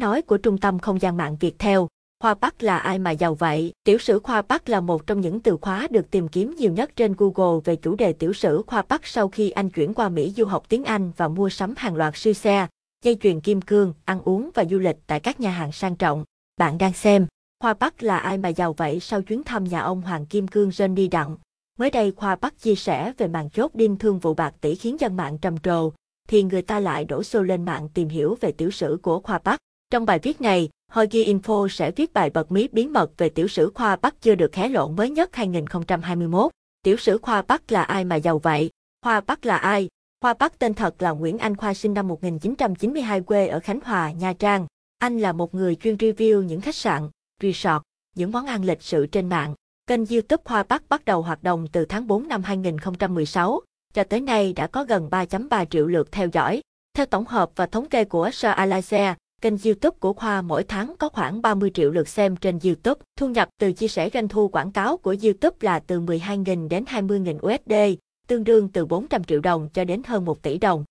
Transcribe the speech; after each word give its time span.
nói 0.00 0.22
của 0.22 0.38
Trung 0.38 0.58
tâm 0.58 0.78
Không 0.78 1.00
gian 1.00 1.16
mạng 1.16 1.36
Việt 1.40 1.58
theo. 1.58 1.88
Khoa 2.22 2.34
Bắc 2.34 2.62
là 2.62 2.78
ai 2.78 2.98
mà 2.98 3.10
giàu 3.10 3.34
vậy? 3.34 3.72
Tiểu 3.84 3.98
sử 3.98 4.18
khoa 4.18 4.42
Bắc 4.42 4.68
là 4.68 4.80
một 4.80 5.06
trong 5.06 5.20
những 5.20 5.40
từ 5.40 5.56
khóa 5.56 5.86
được 5.90 6.10
tìm 6.10 6.28
kiếm 6.28 6.54
nhiều 6.58 6.72
nhất 6.72 6.90
trên 6.96 7.14
Google 7.18 7.60
về 7.64 7.76
chủ 7.76 7.94
đề 7.94 8.12
tiểu 8.12 8.32
sử 8.32 8.62
khoa 8.66 8.82
Bắc 8.88 9.06
sau 9.06 9.28
khi 9.28 9.50
anh 9.50 9.70
chuyển 9.70 9.94
qua 9.94 10.08
Mỹ 10.08 10.32
du 10.36 10.44
học 10.44 10.64
tiếng 10.68 10.84
Anh 10.84 11.12
và 11.16 11.28
mua 11.28 11.48
sắm 11.48 11.74
hàng 11.76 11.96
loạt 11.96 12.16
siêu 12.16 12.32
xe, 12.32 12.66
dây 13.04 13.16
chuyền 13.20 13.40
kim 13.40 13.60
cương, 13.60 13.94
ăn 14.04 14.20
uống 14.24 14.50
và 14.54 14.64
du 14.64 14.78
lịch 14.78 14.96
tại 15.06 15.20
các 15.20 15.40
nhà 15.40 15.50
hàng 15.50 15.72
sang 15.72 15.96
trọng. 15.96 16.24
Bạn 16.56 16.78
đang 16.78 16.92
xem 16.92 17.26
Khoa 17.60 17.74
Bắc 17.74 18.02
là 18.02 18.18
ai 18.18 18.38
mà 18.38 18.48
giàu 18.48 18.72
vậy 18.72 19.00
sau 19.00 19.22
chuyến 19.22 19.44
thăm 19.44 19.64
nhà 19.64 19.80
ông 19.80 20.02
Hoàng 20.02 20.26
Kim 20.26 20.48
Cương 20.48 20.68
Johnny 20.68 21.10
Đặng. 21.10 21.36
Mới 21.78 21.90
đây 21.90 22.12
Khoa 22.16 22.36
Bắc 22.36 22.60
chia 22.60 22.74
sẻ 22.74 23.12
về 23.18 23.28
màn 23.28 23.50
chốt 23.50 23.74
đinh 23.74 23.96
thương 23.96 24.18
vụ 24.18 24.34
bạc 24.34 24.54
tỷ 24.60 24.74
khiến 24.74 25.00
dân 25.00 25.16
mạng 25.16 25.38
trầm 25.38 25.58
trồ, 25.58 25.92
thì 26.28 26.42
người 26.42 26.62
ta 26.62 26.80
lại 26.80 27.04
đổ 27.04 27.22
xô 27.22 27.42
lên 27.42 27.64
mạng 27.64 27.88
tìm 27.94 28.08
hiểu 28.08 28.36
về 28.40 28.52
tiểu 28.52 28.70
sử 28.70 28.98
của 29.02 29.20
Khoa 29.20 29.40
Bắc. 29.44 29.60
Trong 29.90 30.06
bài 30.06 30.18
viết 30.18 30.40
này, 30.40 30.68
Hoigi 30.92 31.34
Info 31.34 31.68
sẽ 31.68 31.90
viết 31.90 32.12
bài 32.12 32.30
bật 32.30 32.52
mí 32.52 32.68
bí 32.72 32.86
mật 32.86 33.10
về 33.18 33.28
tiểu 33.28 33.48
sử 33.48 33.70
Khoa 33.74 33.96
Bắc 33.96 34.22
chưa 34.22 34.34
được 34.34 34.54
hé 34.54 34.68
lộ 34.68 34.88
mới 34.88 35.10
nhất 35.10 35.36
2021. 35.36 36.50
Tiểu 36.82 36.96
sử 36.96 37.18
Khoa 37.18 37.42
Bắc 37.42 37.72
là 37.72 37.82
ai 37.82 38.04
mà 38.04 38.16
giàu 38.16 38.38
vậy? 38.38 38.70
Khoa 39.02 39.20
Bắc 39.20 39.46
là 39.46 39.56
ai? 39.56 39.88
Khoa 40.20 40.34
Bắc 40.34 40.58
tên 40.58 40.74
thật 40.74 41.02
là 41.02 41.10
Nguyễn 41.10 41.38
Anh 41.38 41.56
Khoa 41.56 41.74
sinh 41.74 41.94
năm 41.94 42.08
1992 42.08 43.20
quê 43.20 43.48
ở 43.48 43.60
Khánh 43.60 43.80
Hòa, 43.84 44.12
Nha 44.12 44.32
Trang. 44.32 44.66
Anh 44.98 45.18
là 45.18 45.32
một 45.32 45.54
người 45.54 45.74
chuyên 45.74 45.96
review 45.96 46.42
những 46.42 46.60
khách 46.60 46.74
sạn, 46.74 47.08
resort, 47.42 47.82
những 48.16 48.32
món 48.32 48.46
ăn 48.46 48.64
lịch 48.64 48.82
sự 48.82 49.06
trên 49.06 49.28
mạng. 49.28 49.54
Kênh 49.86 50.06
YouTube 50.06 50.42
Hoa 50.46 50.62
Bắc 50.62 50.88
bắt 50.88 51.04
đầu 51.04 51.22
hoạt 51.22 51.42
động 51.42 51.66
từ 51.72 51.84
tháng 51.84 52.06
4 52.06 52.28
năm 52.28 52.42
2016, 52.42 53.60
cho 53.94 54.04
tới 54.04 54.20
nay 54.20 54.52
đã 54.52 54.66
có 54.66 54.84
gần 54.84 55.08
3.3 55.10 55.64
triệu 55.64 55.86
lượt 55.86 56.12
theo 56.12 56.28
dõi. 56.32 56.60
Theo 56.94 57.06
tổng 57.06 57.26
hợp 57.26 57.50
và 57.56 57.66
thống 57.66 57.88
kê 57.88 58.04
của 58.04 58.30
Sir 58.32 58.50
Alasia, 58.50 59.14
kênh 59.40 59.54
YouTube 59.64 59.96
của 60.00 60.12
Khoa 60.12 60.42
mỗi 60.42 60.64
tháng 60.64 60.94
có 60.98 61.08
khoảng 61.08 61.42
30 61.42 61.70
triệu 61.74 61.90
lượt 61.90 62.08
xem 62.08 62.36
trên 62.36 62.58
YouTube. 62.64 63.00
Thu 63.16 63.28
nhập 63.28 63.48
từ 63.58 63.72
chia 63.72 63.88
sẻ 63.88 64.10
doanh 64.14 64.28
thu 64.28 64.48
quảng 64.48 64.72
cáo 64.72 64.96
của 64.96 65.16
YouTube 65.22 65.56
là 65.60 65.80
từ 65.80 66.00
12.000 66.00 66.68
đến 66.68 66.84
20.000 66.84 67.36
USD, 67.36 67.98
tương 68.26 68.44
đương 68.44 68.68
từ 68.68 68.86
400 68.86 69.24
triệu 69.24 69.40
đồng 69.40 69.68
cho 69.72 69.84
đến 69.84 70.02
hơn 70.06 70.24
1 70.24 70.42
tỷ 70.42 70.58
đồng. 70.58 70.84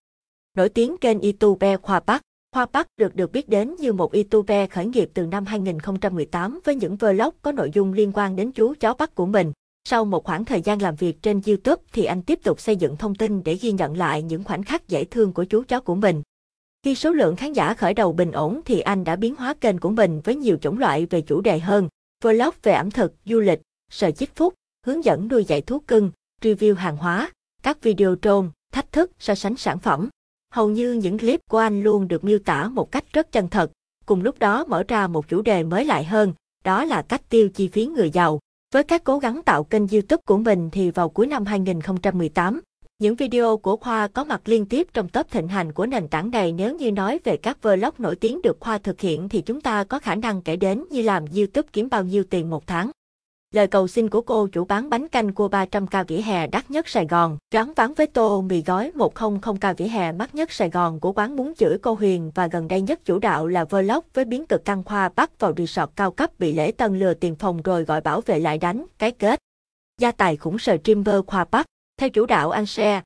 Nổi 0.57 0.69
tiếng 0.69 0.97
kênh 0.97 1.21
YouTube 1.21 1.77
Khoa 1.77 1.99
Bắc 1.99 2.21
khoa 2.55 2.65
Bắc 2.73 2.87
được 2.97 3.15
được 3.15 3.31
biết 3.31 3.49
đến 3.49 3.75
như 3.79 3.93
một 3.93 4.13
YouTuber 4.13 4.69
khởi 4.69 4.85
nghiệp 4.85 5.09
từ 5.13 5.25
năm 5.25 5.45
2018 5.45 6.59
với 6.63 6.75
những 6.75 6.95
vlog 6.95 7.33
có 7.41 7.51
nội 7.51 7.71
dung 7.73 7.93
liên 7.93 8.11
quan 8.13 8.35
đến 8.35 8.51
chú 8.51 8.73
chó 8.79 8.93
Bắc 8.93 9.15
của 9.15 9.25
mình. 9.25 9.51
Sau 9.89 10.05
một 10.05 10.23
khoảng 10.23 10.45
thời 10.45 10.61
gian 10.61 10.81
làm 10.81 10.95
việc 10.95 11.21
trên 11.21 11.41
YouTube 11.47 11.83
thì 11.93 12.05
anh 12.05 12.21
tiếp 12.21 12.39
tục 12.43 12.59
xây 12.59 12.75
dựng 12.75 12.97
thông 12.97 13.15
tin 13.15 13.43
để 13.43 13.55
ghi 13.55 13.71
nhận 13.71 13.97
lại 13.97 14.21
những 14.21 14.43
khoảnh 14.43 14.63
khắc 14.63 14.87
dễ 14.87 15.03
thương 15.03 15.33
của 15.33 15.43
chú 15.43 15.63
chó 15.67 15.79
của 15.79 15.95
mình. 15.95 16.21
Khi 16.83 16.95
số 16.95 17.11
lượng 17.11 17.35
khán 17.35 17.53
giả 17.53 17.73
khởi 17.73 17.93
đầu 17.93 18.13
bình 18.13 18.31
ổn 18.31 18.61
thì 18.65 18.79
anh 18.79 19.03
đã 19.03 19.15
biến 19.15 19.35
hóa 19.35 19.53
kênh 19.61 19.77
của 19.77 19.89
mình 19.89 20.21
với 20.23 20.35
nhiều 20.35 20.57
chủng 20.61 20.79
loại 20.79 21.05
về 21.05 21.21
chủ 21.21 21.41
đề 21.41 21.59
hơn, 21.59 21.89
vlog 22.23 22.49
về 22.63 22.71
ẩm 22.71 22.91
thực, 22.91 23.13
du 23.25 23.39
lịch, 23.39 23.61
sở 23.91 24.11
chích 24.11 24.35
phúc, 24.35 24.53
hướng 24.85 25.03
dẫn 25.03 25.27
nuôi 25.27 25.45
dạy 25.45 25.61
thú 25.61 25.79
cưng, 25.79 26.11
review 26.41 26.75
hàng 26.75 26.97
hóa, 26.97 27.31
các 27.63 27.81
video 27.81 28.15
trôn, 28.21 28.51
thách 28.71 28.91
thức, 28.91 29.11
so 29.19 29.35
sánh 29.35 29.55
sản 29.55 29.79
phẩm. 29.79 30.09
Hầu 30.53 30.69
như 30.69 30.93
những 30.93 31.19
clip 31.19 31.39
của 31.49 31.57
anh 31.57 31.83
luôn 31.83 32.07
được 32.07 32.23
miêu 32.23 32.39
tả 32.39 32.67
một 32.67 32.91
cách 32.91 33.03
rất 33.13 33.31
chân 33.31 33.47
thật, 33.47 33.71
cùng 34.05 34.21
lúc 34.21 34.39
đó 34.39 34.65
mở 34.65 34.83
ra 34.87 35.07
một 35.07 35.27
chủ 35.27 35.41
đề 35.41 35.63
mới 35.63 35.85
lại 35.85 36.03
hơn, 36.03 36.33
đó 36.63 36.85
là 36.85 37.01
cách 37.01 37.29
tiêu 37.29 37.49
chi 37.49 37.67
phí 37.67 37.85
người 37.85 38.09
giàu. 38.09 38.39
Với 38.73 38.83
các 38.83 39.03
cố 39.03 39.19
gắng 39.19 39.41
tạo 39.43 39.63
kênh 39.63 39.87
YouTube 39.87 40.21
của 40.25 40.37
mình 40.37 40.69
thì 40.71 40.91
vào 40.91 41.09
cuối 41.09 41.27
năm 41.27 41.45
2018, 41.45 42.61
những 42.99 43.15
video 43.15 43.57
của 43.57 43.75
Khoa 43.75 44.07
có 44.07 44.23
mặt 44.23 44.41
liên 44.45 44.65
tiếp 44.65 44.87
trong 44.93 45.09
top 45.09 45.31
thịnh 45.31 45.47
hành 45.47 45.71
của 45.71 45.85
nền 45.85 46.07
tảng 46.07 46.31
này 46.31 46.51
nếu 46.51 46.75
như 46.75 46.91
nói 46.91 47.19
về 47.23 47.37
các 47.37 47.63
vlog 47.63 47.93
nổi 47.97 48.15
tiếng 48.15 48.41
được 48.41 48.57
Khoa 48.59 48.77
thực 48.77 49.01
hiện 49.01 49.29
thì 49.29 49.41
chúng 49.41 49.61
ta 49.61 49.83
có 49.83 49.99
khả 49.99 50.15
năng 50.15 50.41
kể 50.41 50.55
đến 50.55 50.83
như 50.89 51.01
làm 51.01 51.25
YouTube 51.35 51.67
kiếm 51.73 51.89
bao 51.89 52.03
nhiêu 52.03 52.23
tiền 52.23 52.49
một 52.49 52.67
tháng. 52.67 52.91
Lời 53.53 53.67
cầu 53.67 53.87
xin 53.87 54.09
của 54.09 54.21
cô 54.21 54.47
chủ 54.47 54.65
bán 54.65 54.89
bánh 54.89 55.07
canh 55.07 55.33
cua 55.33 55.47
300k 55.47 56.05
vỉa 56.07 56.17
hè 56.17 56.47
đắt 56.47 56.71
nhất 56.71 56.87
Sài 56.87 57.05
Gòn, 57.07 57.37
Gắn 57.53 57.73
ván 57.75 57.93
với 57.93 58.07
tô 58.07 58.41
mì 58.41 58.61
gói 58.61 58.91
100k 58.95 59.73
vỉa 59.77 59.85
hè 59.85 60.11
mắc 60.11 60.35
nhất 60.35 60.51
Sài 60.51 60.69
Gòn 60.69 60.99
của 60.99 61.11
quán 61.11 61.35
bún 61.35 61.53
chửi 61.57 61.77
cô 61.77 61.93
Huyền 61.93 62.31
và 62.35 62.47
gần 62.47 62.67
đây 62.67 62.81
nhất 62.81 63.05
chủ 63.05 63.19
đạo 63.19 63.47
là 63.47 63.65
vlog 63.65 64.03
với 64.13 64.25
biến 64.25 64.45
cực 64.45 64.65
căng 64.65 64.83
khoa 64.83 65.09
bắt 65.09 65.39
vào 65.39 65.53
resort 65.57 65.89
cao 65.95 66.11
cấp 66.11 66.39
bị 66.39 66.53
lễ 66.53 66.71
tân 66.71 66.99
lừa 66.99 67.13
tiền 67.13 67.35
phòng 67.35 67.61
rồi 67.61 67.83
gọi 67.83 68.01
bảo 68.01 68.21
vệ 68.21 68.39
lại 68.39 68.57
đánh, 68.57 68.85
cái 68.97 69.11
kết. 69.11 69.39
Gia 69.99 70.11
tài 70.11 70.37
khủng 70.37 70.59
sờ 70.59 70.77
streamer 70.83 71.15
khoa 71.27 71.45
bắt 71.51 71.65
theo 71.99 72.09
chủ 72.09 72.25
đạo 72.25 72.51
anh 72.51 72.65
share, 72.65 73.01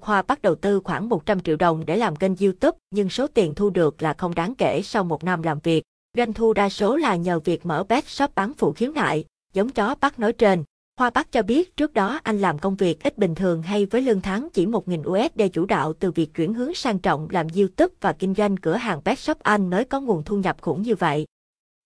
khoa 0.00 0.22
bắt 0.22 0.42
đầu 0.42 0.54
tư 0.54 0.80
khoảng 0.84 1.08
100 1.08 1.40
triệu 1.40 1.56
đồng 1.56 1.86
để 1.86 1.96
làm 1.96 2.16
kênh 2.16 2.36
YouTube, 2.36 2.78
nhưng 2.90 3.08
số 3.08 3.26
tiền 3.26 3.54
thu 3.54 3.70
được 3.70 4.02
là 4.02 4.12
không 4.12 4.34
đáng 4.34 4.54
kể 4.54 4.82
sau 4.82 5.04
một 5.04 5.24
năm 5.24 5.42
làm 5.42 5.58
việc. 5.62 5.84
Doanh 6.16 6.32
thu 6.32 6.52
đa 6.52 6.68
số 6.68 6.96
là 6.96 7.16
nhờ 7.16 7.40
việc 7.40 7.66
mở 7.66 7.84
pet 7.88 8.08
shop 8.08 8.34
bán 8.34 8.52
phụ 8.54 8.72
khiếu 8.72 8.92
nại, 8.92 9.24
giống 9.52 9.70
chó 9.70 9.94
bắt 10.00 10.18
nói 10.18 10.32
trên. 10.32 10.64
Hoa 10.98 11.10
Bắc 11.10 11.32
cho 11.32 11.42
biết 11.42 11.76
trước 11.76 11.94
đó 11.94 12.20
anh 12.22 12.38
làm 12.38 12.58
công 12.58 12.76
việc 12.76 13.02
ít 13.02 13.18
bình 13.18 13.34
thường 13.34 13.62
hay 13.62 13.86
với 13.86 14.02
lương 14.02 14.20
tháng 14.20 14.48
chỉ 14.52 14.66
1.000 14.66 15.26
USD 15.26 15.42
chủ 15.52 15.66
đạo 15.66 15.92
từ 15.92 16.10
việc 16.10 16.34
chuyển 16.34 16.54
hướng 16.54 16.74
sang 16.74 16.98
trọng 16.98 17.28
làm 17.30 17.46
YouTube 17.56 17.94
và 18.00 18.12
kinh 18.12 18.34
doanh 18.34 18.56
cửa 18.56 18.76
hàng 18.76 19.00
pet 19.02 19.18
shop 19.18 19.38
anh 19.38 19.70
mới 19.70 19.84
có 19.84 20.00
nguồn 20.00 20.24
thu 20.24 20.36
nhập 20.36 20.56
khủng 20.60 20.82
như 20.82 20.94
vậy. 20.94 21.26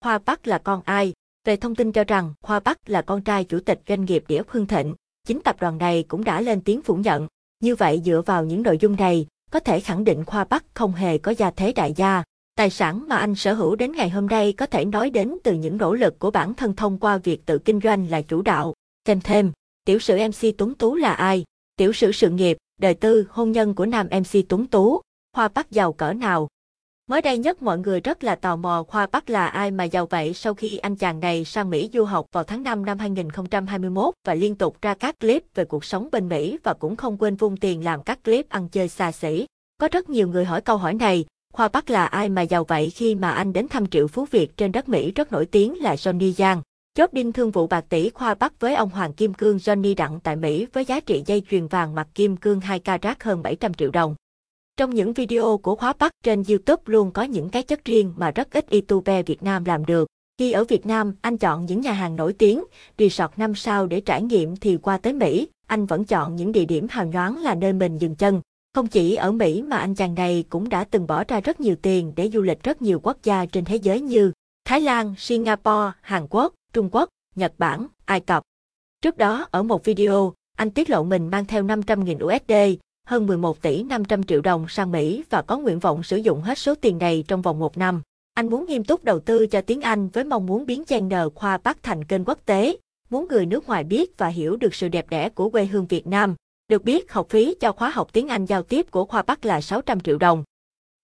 Hoa 0.03 0.19
Bắc 0.25 0.47
là 0.47 0.57
con 0.57 0.81
ai? 0.85 1.13
Về 1.45 1.55
thông 1.57 1.75
tin 1.75 1.91
cho 1.91 2.03
rằng 2.03 2.33
Hoa 2.41 2.59
Bắc 2.59 2.89
là 2.89 3.01
con 3.01 3.21
trai 3.21 3.43
chủ 3.43 3.59
tịch 3.59 3.81
doanh 3.87 4.05
nghiệp 4.05 4.23
Đĩa 4.27 4.41
Hương 4.47 4.67
Thịnh, 4.67 4.95
chính 5.25 5.39
tập 5.41 5.55
đoàn 5.59 5.77
này 5.77 6.03
cũng 6.07 6.23
đã 6.23 6.41
lên 6.41 6.61
tiếng 6.61 6.81
phủ 6.81 6.95
nhận. 6.95 7.27
Như 7.63 7.75
vậy 7.75 8.01
dựa 8.05 8.21
vào 8.25 8.45
những 8.45 8.63
nội 8.63 8.77
dung 8.81 8.95
này, 8.95 9.27
có 9.51 9.59
thể 9.59 9.79
khẳng 9.79 10.03
định 10.03 10.25
Khoa 10.25 10.43
Bắc 10.43 10.65
không 10.73 10.93
hề 10.93 11.17
có 11.17 11.31
gia 11.31 11.51
thế 11.51 11.73
đại 11.73 11.93
gia, 11.93 12.23
Tài 12.55 12.69
sản 12.69 13.07
mà 13.07 13.17
anh 13.17 13.35
sở 13.35 13.53
hữu 13.53 13.75
đến 13.75 13.91
ngày 13.91 14.09
hôm 14.09 14.27
nay 14.27 14.53
có 14.53 14.65
thể 14.65 14.85
nói 14.85 15.09
đến 15.09 15.37
từ 15.43 15.53
những 15.53 15.77
nỗ 15.77 15.93
lực 15.93 16.19
của 16.19 16.31
bản 16.31 16.53
thân 16.53 16.75
thông 16.75 16.99
qua 16.99 17.17
việc 17.17 17.45
tự 17.45 17.57
kinh 17.57 17.79
doanh 17.83 18.09
là 18.09 18.21
chủ 18.21 18.41
đạo. 18.41 18.73
Thêm 19.05 19.21
thêm, 19.21 19.51
tiểu 19.85 19.99
sử 19.99 20.17
MC 20.17 20.57
Tuấn 20.57 20.75
Tú 20.75 20.95
là 20.95 21.13
ai? 21.13 21.43
Tiểu 21.75 21.93
sử 21.93 22.11
sự 22.11 22.29
nghiệp, 22.29 22.57
đời 22.81 22.93
tư, 22.93 23.25
hôn 23.29 23.51
nhân 23.51 23.75
của 23.75 23.85
nam 23.85 24.07
MC 24.11 24.39
Tuấn 24.49 24.67
Tú, 24.67 25.01
Hoa 25.33 25.47
Bắc 25.47 25.71
giàu 25.71 25.93
cỡ 25.93 26.13
nào? 26.13 26.47
Mới 27.09 27.21
đây 27.21 27.37
nhất 27.37 27.61
mọi 27.61 27.79
người 27.79 28.01
rất 28.01 28.23
là 28.23 28.35
tò 28.35 28.55
mò 28.55 28.83
Khoa 28.87 29.07
Bắc 29.11 29.29
là 29.29 29.47
ai 29.47 29.71
mà 29.71 29.83
giàu 29.83 30.05
vậy 30.05 30.33
sau 30.33 30.53
khi 30.53 30.77
anh 30.77 30.95
chàng 30.95 31.19
này 31.19 31.45
sang 31.45 31.69
Mỹ 31.69 31.89
du 31.93 32.03
học 32.03 32.25
vào 32.31 32.43
tháng 32.43 32.63
5 32.63 32.85
năm 32.85 32.99
2021 32.99 34.13
và 34.27 34.33
liên 34.33 34.55
tục 34.55 34.77
ra 34.81 34.93
các 34.93 35.19
clip 35.19 35.43
về 35.55 35.65
cuộc 35.65 35.85
sống 35.85 36.09
bên 36.11 36.29
Mỹ 36.29 36.57
và 36.63 36.73
cũng 36.73 36.95
không 36.95 37.17
quên 37.17 37.35
vung 37.35 37.57
tiền 37.57 37.83
làm 37.83 38.03
các 38.03 38.23
clip 38.23 38.49
ăn 38.49 38.69
chơi 38.69 38.87
xa 38.87 39.11
xỉ. 39.11 39.45
Có 39.77 39.87
rất 39.91 40.09
nhiều 40.09 40.27
người 40.27 40.45
hỏi 40.45 40.61
câu 40.61 40.77
hỏi 40.77 40.93
này, 40.93 41.25
Khoa 41.53 41.67
Bắc 41.67 41.89
là 41.89 42.05
ai 42.05 42.29
mà 42.29 42.41
giàu 42.41 42.63
vậy 42.63 42.89
khi 42.89 43.15
mà 43.15 43.31
anh 43.31 43.53
đến 43.53 43.67
thăm 43.67 43.87
triệu 43.87 44.07
phú 44.07 44.25
Việt 44.31 44.57
trên 44.57 44.71
đất 44.71 44.89
Mỹ 44.89 45.11
rất 45.11 45.31
nổi 45.31 45.45
tiếng 45.45 45.81
là 45.81 45.95
Johnny 45.95 46.31
Giang. 46.31 46.61
Chốt 46.95 47.13
đinh 47.13 47.31
thương 47.31 47.51
vụ 47.51 47.67
bạc 47.67 47.85
tỷ 47.89 48.09
Khoa 48.09 48.33
Bắc 48.33 48.59
với 48.59 48.75
ông 48.75 48.89
Hoàng 48.89 49.13
Kim 49.13 49.33
Cương 49.33 49.57
Johnny 49.57 49.95
Đặng 49.95 50.19
tại 50.19 50.35
Mỹ 50.35 50.67
với 50.73 50.85
giá 50.85 50.99
trị 50.99 51.23
dây 51.25 51.43
chuyền 51.49 51.67
vàng 51.67 51.95
mặt 51.95 52.07
kim 52.15 52.37
cương 52.37 52.59
2 52.59 52.79
carat 52.79 53.23
hơn 53.23 53.43
700 53.43 53.73
triệu 53.73 53.91
đồng. 53.91 54.15
Trong 54.77 54.95
những 54.95 55.13
video 55.13 55.57
của 55.57 55.75
khóa 55.75 55.93
Bắc 55.99 56.11
trên 56.23 56.43
YouTube 56.47 56.83
luôn 56.85 57.11
có 57.11 57.23
những 57.23 57.49
cái 57.49 57.63
chất 57.63 57.85
riêng 57.85 58.13
mà 58.17 58.31
rất 58.31 58.51
ít 58.51 58.69
YouTuber 58.69 59.25
Việt 59.25 59.43
Nam 59.43 59.65
làm 59.65 59.85
được. 59.85 60.07
Khi 60.37 60.51
ở 60.51 60.63
Việt 60.63 60.85
Nam, 60.85 61.15
anh 61.21 61.37
chọn 61.37 61.65
những 61.65 61.81
nhà 61.81 61.91
hàng 61.91 62.15
nổi 62.15 62.33
tiếng, 62.33 62.63
resort 62.97 63.31
5 63.37 63.55
sao 63.55 63.87
để 63.87 64.01
trải 64.01 64.23
nghiệm 64.23 64.55
thì 64.55 64.77
qua 64.77 64.97
tới 64.97 65.13
Mỹ, 65.13 65.47
anh 65.67 65.85
vẫn 65.85 66.05
chọn 66.05 66.35
những 66.35 66.51
địa 66.51 66.65
điểm 66.65 66.87
hào 66.89 67.05
nhoáng 67.05 67.41
là 67.41 67.55
nơi 67.55 67.73
mình 67.73 67.97
dừng 67.97 68.15
chân. 68.15 68.41
Không 68.73 68.87
chỉ 68.87 69.15
ở 69.15 69.31
Mỹ 69.31 69.61
mà 69.61 69.77
anh 69.77 69.95
chàng 69.95 70.15
này 70.15 70.43
cũng 70.49 70.69
đã 70.69 70.83
từng 70.83 71.07
bỏ 71.07 71.23
ra 71.23 71.39
rất 71.39 71.59
nhiều 71.59 71.75
tiền 71.81 72.13
để 72.15 72.29
du 72.33 72.41
lịch 72.41 72.63
rất 72.63 72.81
nhiều 72.81 72.99
quốc 72.99 73.17
gia 73.23 73.45
trên 73.45 73.65
thế 73.65 73.75
giới 73.75 74.01
như 74.01 74.31
Thái 74.65 74.81
Lan, 74.81 75.15
Singapore, 75.17 75.91
Hàn 76.01 76.27
Quốc, 76.29 76.53
Trung 76.73 76.89
Quốc, 76.91 77.09
Nhật 77.35 77.53
Bản, 77.57 77.87
Ai 78.05 78.19
Cập. 78.19 78.43
Trước 79.01 79.17
đó, 79.17 79.47
ở 79.51 79.63
một 79.63 79.85
video, 79.85 80.33
anh 80.57 80.71
tiết 80.71 80.89
lộ 80.89 81.03
mình 81.03 81.27
mang 81.27 81.45
theo 81.45 81.63
500.000 81.63 82.25
USD, 82.25 82.79
hơn 83.05 83.27
11 83.27 83.61
tỷ 83.61 83.83
500 83.83 84.23
triệu 84.23 84.41
đồng 84.41 84.65
sang 84.69 84.91
Mỹ 84.91 85.23
và 85.29 85.41
có 85.41 85.57
nguyện 85.57 85.79
vọng 85.79 86.03
sử 86.03 86.17
dụng 86.17 86.41
hết 86.41 86.57
số 86.57 86.75
tiền 86.75 86.97
này 86.97 87.23
trong 87.27 87.41
vòng 87.41 87.59
một 87.59 87.77
năm. 87.77 88.01
Anh 88.33 88.49
muốn 88.49 88.65
nghiêm 88.65 88.83
túc 88.83 89.03
đầu 89.03 89.19
tư 89.19 89.47
cho 89.47 89.61
tiếng 89.61 89.81
Anh 89.81 90.09
với 90.09 90.23
mong 90.23 90.45
muốn 90.45 90.65
biến 90.65 90.85
Channel 90.85 91.27
Khoa 91.35 91.57
Bắc 91.57 91.83
thành 91.83 92.03
kênh 92.03 92.25
quốc 92.25 92.39
tế, 92.45 92.77
muốn 93.09 93.27
người 93.29 93.45
nước 93.45 93.67
ngoài 93.67 93.83
biết 93.83 94.17
và 94.17 94.27
hiểu 94.27 94.55
được 94.55 94.75
sự 94.75 94.87
đẹp 94.87 95.09
đẽ 95.09 95.29
của 95.29 95.49
quê 95.49 95.65
hương 95.65 95.85
Việt 95.85 96.07
Nam. 96.07 96.35
Được 96.69 96.83
biết, 96.83 97.11
học 97.11 97.29
phí 97.29 97.55
cho 97.59 97.71
khóa 97.71 97.89
học 97.89 98.07
tiếng 98.13 98.27
Anh 98.27 98.45
giao 98.45 98.63
tiếp 98.63 98.91
của 98.91 99.05
khoa 99.05 99.21
Bắc 99.21 99.45
là 99.45 99.61
600 99.61 99.99
triệu 99.99 100.17
đồng. 100.17 100.43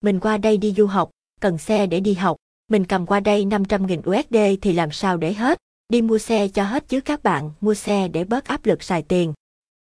Mình 0.04 0.20
qua 0.20 0.38
đây 0.38 0.56
đi 0.56 0.74
du 0.76 0.86
học, 0.86 1.10
cần 1.40 1.58
xe 1.58 1.86
để 1.86 2.00
đi 2.00 2.14
học. 2.14 2.36
Mình 2.70 2.84
cầm 2.84 3.06
qua 3.06 3.20
đây 3.20 3.44
500.000 3.44 4.20
USD 4.20 4.60
thì 4.62 4.72
làm 4.72 4.92
sao 4.92 5.16
để 5.16 5.32
hết. 5.32 5.58
Đi 5.88 6.02
mua 6.02 6.18
xe 6.18 6.48
cho 6.48 6.64
hết 6.64 6.88
chứ 6.88 7.00
các 7.00 7.22
bạn, 7.22 7.50
mua 7.60 7.74
xe 7.74 8.08
để 8.08 8.24
bớt 8.24 8.44
áp 8.44 8.66
lực 8.66 8.82
xài 8.82 9.02
tiền. 9.02 9.32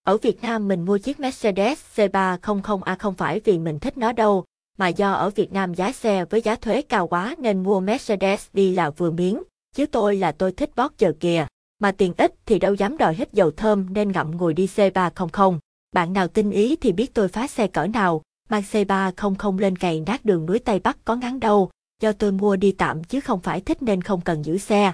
Ở 0.06 0.16
Việt 0.16 0.42
Nam 0.42 0.68
mình 0.68 0.84
mua 0.84 0.98
chiếc 0.98 1.20
Mercedes 1.20 1.80
C300A 1.96 2.96
không 2.98 3.14
phải 3.14 3.40
vì 3.44 3.58
mình 3.58 3.78
thích 3.78 3.98
nó 3.98 4.12
đâu, 4.12 4.44
mà 4.78 4.88
do 4.88 5.12
ở 5.12 5.30
Việt 5.30 5.52
Nam 5.52 5.74
giá 5.74 5.92
xe 5.92 6.24
với 6.24 6.42
giá 6.42 6.56
thuế 6.56 6.82
cao 6.82 7.08
quá 7.08 7.34
nên 7.38 7.62
mua 7.62 7.80
Mercedes 7.80 8.46
đi 8.52 8.74
là 8.74 8.90
vừa 8.90 9.10
miếng, 9.10 9.42
chứ 9.76 9.86
tôi 9.86 10.16
là 10.16 10.32
tôi 10.32 10.52
thích 10.52 10.70
bót 10.76 10.90
chờ 10.98 11.12
kìa 11.20 11.46
mà 11.78 11.92
tiền 11.92 12.12
ít 12.16 12.34
thì 12.46 12.58
đâu 12.58 12.74
dám 12.74 12.98
đòi 12.98 13.14
hết 13.14 13.32
dầu 13.32 13.50
thơm 13.50 13.94
nên 13.94 14.12
ngậm 14.12 14.36
ngùi 14.36 14.54
đi 14.54 14.66
C300. 14.66 15.58
Bạn 15.92 16.12
nào 16.12 16.28
tin 16.28 16.50
ý 16.50 16.76
thì 16.76 16.92
biết 16.92 17.14
tôi 17.14 17.28
phá 17.28 17.46
xe 17.46 17.66
cỡ 17.66 17.86
nào, 17.86 18.22
mang 18.48 18.62
C300 18.72 19.58
lên 19.58 19.78
cày 19.78 20.02
nát 20.06 20.24
đường 20.24 20.46
núi 20.46 20.58
Tây 20.58 20.78
Bắc 20.78 21.04
có 21.04 21.16
ngắn 21.16 21.40
đâu, 21.40 21.70
do 22.02 22.12
tôi 22.12 22.32
mua 22.32 22.56
đi 22.56 22.72
tạm 22.72 23.04
chứ 23.04 23.20
không 23.20 23.40
phải 23.40 23.60
thích 23.60 23.82
nên 23.82 24.02
không 24.02 24.20
cần 24.20 24.44
giữ 24.44 24.58
xe. 24.58 24.92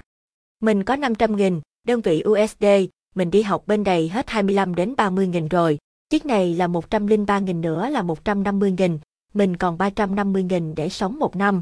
Mình 0.61 0.83
có 0.83 0.95
500 0.95 1.35
nghìn, 1.35 1.61
đơn 1.87 2.01
vị 2.01 2.23
USD, 2.29 2.65
mình 3.15 3.31
đi 3.31 3.41
học 3.41 3.67
bên 3.67 3.83
đây 3.83 4.09
hết 4.09 4.29
25 4.29 4.75
đến 4.75 4.95
30 4.95 5.27
nghìn 5.27 5.47
rồi. 5.47 5.77
Chiếc 6.09 6.25
này 6.25 6.55
là 6.55 6.67
103 6.67 7.39
nghìn 7.39 7.61
nữa 7.61 7.89
là 7.89 8.01
150 8.01 8.73
nghìn, 8.77 8.99
mình 9.33 9.57
còn 9.57 9.77
350 9.77 10.43
nghìn 10.43 10.75
để 10.75 10.89
sống 10.89 11.19
một 11.19 11.35
năm. 11.35 11.61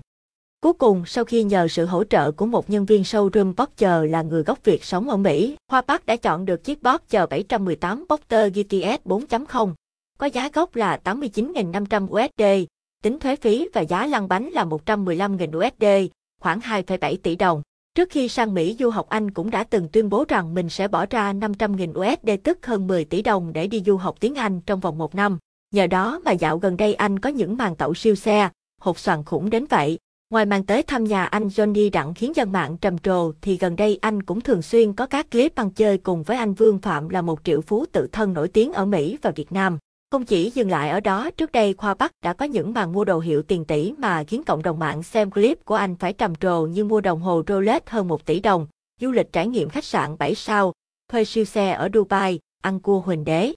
Cuối 0.62 0.74
cùng, 0.74 1.06
sau 1.06 1.26
khi 1.26 1.44
nhờ 1.44 1.68
sự 1.68 1.86
hỗ 1.86 2.04
trợ 2.04 2.32
của 2.32 2.46
một 2.46 2.70
nhân 2.70 2.86
viên 2.86 3.02
showroom 3.02 3.54
Boxer 3.58 4.12
là 4.12 4.22
người 4.22 4.44
gốc 4.44 4.60
Việt 4.64 4.84
sống 4.84 5.10
ở 5.10 5.18
Mỹ, 5.18 5.56
Hoa 5.72 5.82
Park 5.82 6.06
đã 6.06 6.16
chọn 6.16 6.46
được 6.46 6.64
chiếc 6.64 6.84
Boxer 6.84 7.30
718 7.30 8.06
Boxer 8.10 8.54
GTS 8.54 9.06
4.0. 9.06 9.74
Có 10.18 10.28
giá 10.28 10.50
gốc 10.54 10.76
là 10.76 11.00
89.500 11.04 12.08
USD, 12.08 12.68
tính 13.04 13.20
thuế 13.20 13.36
phí 13.36 13.70
và 13.74 13.82
giá 13.82 14.08
lăn 14.08 14.28
bánh 14.28 14.50
là 14.50 14.66
115.000 14.66 15.68
USD, 15.68 16.12
khoảng 16.42 16.60
2,7 16.60 17.18
tỷ 17.24 17.36
đồng. 17.36 17.62
Trước 17.98 18.10
khi 18.10 18.28
sang 18.28 18.54
Mỹ 18.54 18.76
du 18.80 18.90
học 18.90 19.10
anh 19.10 19.32
cũng 19.32 19.50
đã 19.50 19.64
từng 19.64 19.88
tuyên 19.90 20.10
bố 20.10 20.26
rằng 20.28 20.54
mình 20.54 20.70
sẽ 20.70 20.88
bỏ 20.88 21.06
ra 21.10 21.34
500.000 21.34 21.92
USD 21.92 22.30
tức 22.44 22.66
hơn 22.66 22.88
10 22.88 23.06
tỷ 23.06 23.22
đồng 23.22 23.54
để 23.54 23.68
đi 23.68 23.84
du 23.86 23.98
học 23.98 24.16
tiếng 24.20 24.36
Anh 24.36 24.62
trong 24.62 24.80
vòng 24.80 24.98
một 24.98 25.16
năm. 25.16 25.38
Nhờ 25.74 25.88
đó 25.88 26.22
mà 26.26 26.32
dạo 26.32 26.58
gần 26.58 26.78
đây 26.78 26.94
anh 26.94 27.20
có 27.20 27.30
những 27.30 27.58
màn 27.58 27.76
tẩu 27.76 27.94
siêu 27.94 28.16
xe, 28.16 28.50
hột 28.82 29.00
xoàn 29.00 29.24
khủng 29.24 29.50
đến 29.50 29.66
vậy. 29.70 29.98
Ngoài 30.30 30.46
màn 30.46 30.66
tới 30.66 30.84
thăm 30.84 31.04
nhà 31.04 31.26
anh 31.26 31.48
Johnny 31.48 31.92
Đặng 31.92 32.14
khiến 32.14 32.34
dân 32.36 32.52
mạng 32.52 32.78
trầm 32.78 32.98
trồ 32.98 33.32
thì 33.42 33.58
gần 33.58 33.76
đây 33.76 34.00
anh 34.02 34.24
cũng 34.24 34.42
thường 34.42 34.62
xuyên 34.62 34.94
có 34.94 35.06
các 35.06 35.32
clip 35.32 35.56
băng 35.56 35.70
chơi 35.70 35.98
cùng 35.98 36.24
với 36.24 36.38
anh 36.38 36.54
Vương 36.54 36.80
Phạm 36.80 37.10
là 37.10 37.22
một 37.22 37.40
triệu 37.44 37.62
phú 37.62 37.86
tự 37.92 38.08
thân 38.12 38.34
nổi 38.34 38.48
tiếng 38.48 38.74
ở 38.74 38.86
Mỹ 38.86 39.18
và 39.22 39.32
Việt 39.32 39.52
Nam. 39.52 39.78
Không 40.12 40.26
chỉ 40.26 40.52
dừng 40.56 40.70
lại 40.70 40.90
ở 40.90 41.00
đó, 41.00 41.30
trước 41.38 41.52
đây 41.52 41.74
Khoa 41.74 41.94
Bắc 41.94 42.12
đã 42.22 42.34
có 42.34 42.46
những 42.46 42.74
màn 42.74 42.94
mua 42.94 43.06
đồ 43.06 43.20
hiệu 43.20 43.44
tiền 43.44 43.66
tỷ 43.66 43.94
mà 43.98 44.24
khiến 44.24 44.44
cộng 44.44 44.64
đồng 44.64 44.80
mạng 44.80 45.04
xem 45.04 45.32
clip 45.32 45.66
của 45.66 45.76
anh 45.76 45.96
phải 45.96 46.14
trầm 46.14 46.36
trồ 46.36 46.66
như 46.66 46.86
mua 46.86 47.02
đồng 47.02 47.22
hồ 47.22 47.44
Rolex 47.48 47.82
hơn 47.86 48.08
1 48.08 48.26
tỷ 48.26 48.40
đồng, 48.40 48.68
du 49.02 49.12
lịch 49.12 49.34
trải 49.34 49.48
nghiệm 49.48 49.70
khách 49.70 49.84
sạn 49.84 50.18
7 50.18 50.36
sao, 50.36 50.74
thuê 51.12 51.26
siêu 51.26 51.46
xe 51.46 51.72
ở 51.72 51.90
Dubai, 51.94 52.40
ăn 52.62 52.80
cua 52.80 53.00
huỳnh 53.00 53.24
đế. 53.24 53.54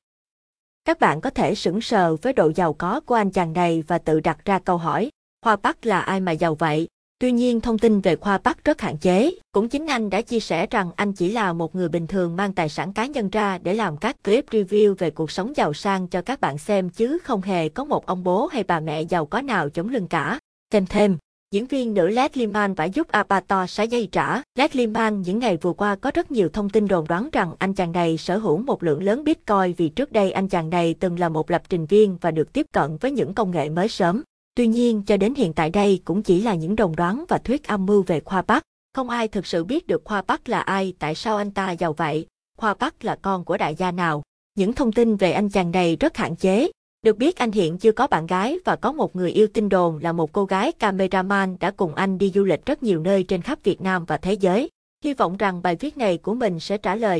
Các 0.84 1.00
bạn 1.00 1.20
có 1.20 1.30
thể 1.30 1.54
sững 1.54 1.80
sờ 1.80 2.16
với 2.16 2.32
độ 2.32 2.52
giàu 2.56 2.72
có 2.72 3.00
của 3.00 3.14
anh 3.14 3.30
chàng 3.30 3.52
này 3.52 3.82
và 3.86 3.98
tự 3.98 4.20
đặt 4.20 4.44
ra 4.44 4.58
câu 4.58 4.76
hỏi, 4.76 5.10
Khoa 5.42 5.56
Bắc 5.56 5.86
là 5.86 6.00
ai 6.00 6.20
mà 6.20 6.32
giàu 6.32 6.54
vậy? 6.54 6.88
Tuy 7.20 7.32
nhiên 7.32 7.60
thông 7.60 7.78
tin 7.78 8.00
về 8.00 8.16
Khoa 8.16 8.38
Bắc 8.38 8.64
rất 8.64 8.80
hạn 8.80 8.96
chế, 8.96 9.30
cũng 9.52 9.68
chính 9.68 9.86
anh 9.86 10.10
đã 10.10 10.22
chia 10.22 10.40
sẻ 10.40 10.66
rằng 10.70 10.90
anh 10.96 11.12
chỉ 11.12 11.32
là 11.32 11.52
một 11.52 11.74
người 11.74 11.88
bình 11.88 12.06
thường 12.06 12.36
mang 12.36 12.52
tài 12.52 12.68
sản 12.68 12.92
cá 12.92 13.06
nhân 13.06 13.30
ra 13.30 13.58
để 13.58 13.74
làm 13.74 13.96
các 13.96 14.24
clip 14.24 14.44
review 14.50 14.94
về 14.98 15.10
cuộc 15.10 15.30
sống 15.30 15.52
giàu 15.56 15.74
sang 15.74 16.06
cho 16.06 16.22
các 16.22 16.40
bạn 16.40 16.58
xem 16.58 16.88
chứ 16.88 17.18
không 17.24 17.42
hề 17.42 17.68
có 17.68 17.84
một 17.84 18.06
ông 18.06 18.24
bố 18.24 18.46
hay 18.46 18.62
bà 18.62 18.80
mẹ 18.80 19.02
giàu 19.02 19.26
có 19.26 19.40
nào 19.40 19.68
chống 19.68 19.88
lưng 19.88 20.06
cả. 20.06 20.38
Thêm 20.72 20.86
thêm, 20.86 21.16
diễn 21.50 21.66
viên 21.66 21.94
nữ 21.94 22.08
Leslie 22.08 22.46
Mann 22.46 22.74
phải 22.74 22.90
giúp 22.90 23.08
Avatar 23.08 23.70
xá 23.70 23.82
dây 23.82 24.08
trả. 24.12 24.42
Leslie 24.58 24.86
Mann 24.86 25.22
những 25.22 25.38
ngày 25.38 25.56
vừa 25.56 25.72
qua 25.72 25.96
có 25.96 26.10
rất 26.14 26.30
nhiều 26.30 26.48
thông 26.48 26.70
tin 26.70 26.88
đồn 26.88 27.06
đoán 27.08 27.28
rằng 27.32 27.54
anh 27.58 27.74
chàng 27.74 27.92
này 27.92 28.16
sở 28.16 28.36
hữu 28.38 28.56
một 28.56 28.82
lượng 28.82 29.02
lớn 29.02 29.24
Bitcoin 29.24 29.72
vì 29.76 29.88
trước 29.88 30.12
đây 30.12 30.32
anh 30.32 30.48
chàng 30.48 30.70
này 30.70 30.94
từng 31.00 31.18
là 31.18 31.28
một 31.28 31.50
lập 31.50 31.62
trình 31.68 31.86
viên 31.86 32.16
và 32.20 32.30
được 32.30 32.52
tiếp 32.52 32.66
cận 32.72 32.96
với 32.96 33.10
những 33.10 33.34
công 33.34 33.50
nghệ 33.50 33.68
mới 33.68 33.88
sớm. 33.88 34.22
Tuy 34.54 34.66
nhiên, 34.66 35.02
cho 35.02 35.16
đến 35.16 35.34
hiện 35.34 35.52
tại 35.52 35.70
đây 35.70 36.00
cũng 36.04 36.22
chỉ 36.22 36.42
là 36.42 36.54
những 36.54 36.76
đồn 36.76 36.96
đoán 36.96 37.24
và 37.28 37.38
thuyết 37.38 37.66
âm 37.66 37.86
mưu 37.86 38.02
về 38.02 38.20
Khoa 38.20 38.42
Bắc. 38.42 38.62
Không 38.94 39.10
ai 39.10 39.28
thực 39.28 39.46
sự 39.46 39.64
biết 39.64 39.86
được 39.86 40.04
Khoa 40.04 40.22
Bắc 40.22 40.48
là 40.48 40.60
ai, 40.60 40.94
tại 40.98 41.14
sao 41.14 41.36
anh 41.36 41.50
ta 41.50 41.70
giàu 41.72 41.92
vậy, 41.92 42.26
Khoa 42.58 42.74
Bắc 42.74 43.04
là 43.04 43.16
con 43.22 43.44
của 43.44 43.56
đại 43.56 43.74
gia 43.74 43.92
nào. 43.92 44.22
Những 44.54 44.72
thông 44.72 44.92
tin 44.92 45.16
về 45.16 45.32
anh 45.32 45.48
chàng 45.48 45.70
này 45.70 45.96
rất 46.00 46.16
hạn 46.16 46.36
chế. 46.36 46.70
Được 47.02 47.16
biết 47.16 47.36
anh 47.36 47.52
hiện 47.52 47.78
chưa 47.78 47.92
có 47.92 48.06
bạn 48.06 48.26
gái 48.26 48.58
và 48.64 48.76
có 48.76 48.92
một 48.92 49.16
người 49.16 49.30
yêu 49.30 49.46
tin 49.54 49.68
đồn 49.68 49.98
là 50.02 50.12
một 50.12 50.32
cô 50.32 50.44
gái 50.44 50.72
cameraman 50.72 51.56
đã 51.60 51.70
cùng 51.70 51.94
anh 51.94 52.18
đi 52.18 52.30
du 52.34 52.44
lịch 52.44 52.66
rất 52.66 52.82
nhiều 52.82 53.00
nơi 53.00 53.22
trên 53.22 53.42
khắp 53.42 53.58
Việt 53.64 53.80
Nam 53.80 54.04
và 54.04 54.16
thế 54.16 54.32
giới. 54.32 54.68
Hy 55.04 55.14
vọng 55.14 55.36
rằng 55.36 55.62
bài 55.62 55.76
viết 55.76 55.96
này 55.96 56.18
của 56.18 56.34
mình 56.34 56.60
sẽ 56.60 56.78
trả 56.78 56.94
lời 56.94 57.18